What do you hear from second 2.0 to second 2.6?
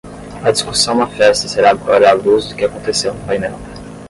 à luz do